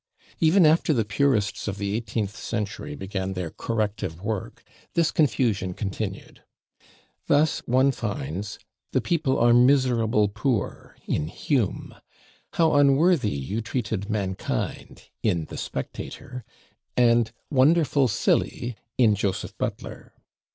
[0.39, 4.63] Even after the purists of the eighteenth century began their corrective work
[4.95, 6.41] this confusion continued.
[7.27, 8.57] Thus, one finds,
[8.93, 11.93] "the people are /miserable/ poor" in Hume,
[12.53, 16.45] "how /unworthy/ you treated mankind" in /The Spectator/,
[16.97, 20.13] and "/wonderful/ silly" in Joseph Butler.